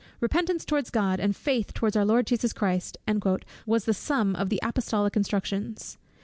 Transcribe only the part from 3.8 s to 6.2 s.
the sum of the apostolical instructions.